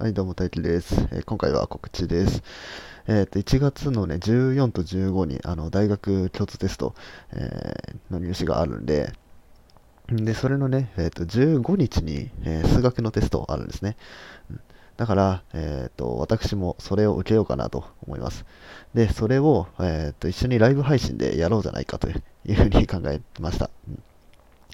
[0.00, 0.94] はい、どうも、大輝です。
[1.12, 2.42] えー、今回は告知です。
[3.06, 6.94] えっ、ー、と、1月のね、14と15に、あの、大学共通テスト、
[7.34, 9.12] えー、の入試があるんで、
[10.08, 13.98] で、それのね、えっ、と、15日に、え数学のテストあるんですね。
[14.96, 18.46] だから、えっ、と、私もそれを受けようかなと思います。
[18.94, 22.14] で、それを、えっ、と、一緒にライブ配信でやろうじゃないかとい
[22.46, 23.68] うふうに考えました。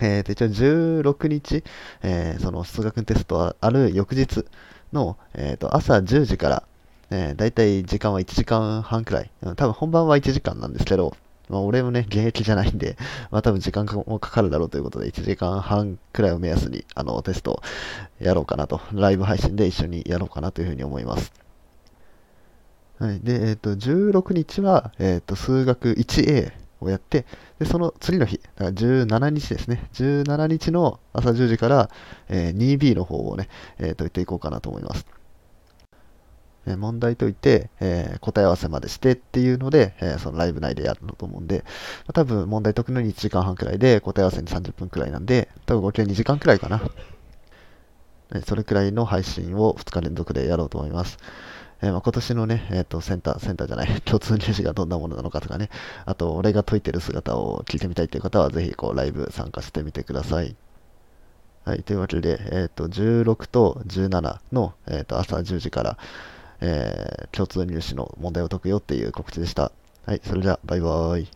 [0.03, 1.65] えー、と一応16日、
[2.03, 4.45] え、その数学のテストある翌日
[4.97, 6.63] の、えー、と朝10時から、
[7.11, 11.17] えー、だいたい時間は1時間半くらい、多分本番は1時間なんですけど、
[11.49, 12.97] まあ、俺もね、現役じゃないんで、
[13.31, 17.63] まあ多分時間もかかるだろうということで、1時間半くらいを目安に、あの、テスト
[18.19, 21.33] やろうかなと、ライブ配信で一緒にやろうかなというふうに思います。
[22.99, 23.21] はい。
[23.21, 26.53] で、えっ、ー、と、16日は、えっ、ー、と、数学 1A
[26.87, 27.27] をやって、
[27.59, 29.89] で、その次の日、だから17日ですね。
[29.95, 31.91] 17日の朝10時から、
[32.29, 35.07] えー、2B の方をね、えー、解いていこうかなと思います。
[36.67, 41.73] えー、問題解いて、えー、答え合わせまでしてっていうので、えー、そのライブ内でやると思うんで、ま
[42.09, 46.83] あ、多分問題解くのに1時間半くらいで、答え合わせに30分くらいなんで、多分合計2時間くらいかな。
[48.45, 51.19] それくらいの配信を2日連続でやろうと思います。
[51.83, 55.69] えー、まあ、今年のね、えっ、ー、と、センター、センターじゃない、 共通入試がどんなものなのかとかね、
[56.07, 60.57] あと、俺が解いてる姿を聞いてみたいという方は、ぜひ、こう、ライブ参加してみてください。
[61.65, 65.99] はい、というわけで、えっ、ー、と、16と17の、えっ、と、朝10時から、
[66.61, 69.73] え共通入試の問題を解くよっていう告知でした。
[70.07, 71.29] はい、それでは、バイバーイ。